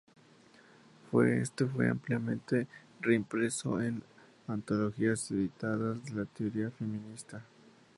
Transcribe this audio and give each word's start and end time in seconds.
Éste 1.13 1.63
fue 1.67 1.87
ampliamente 1.87 2.65
reimpreso 3.01 3.79
en 3.79 4.01
antologías 4.47 5.29
editadas 5.29 6.03
de 6.05 6.13
la 6.15 6.25
teoría 6.25 6.71
feminista. 6.71 7.45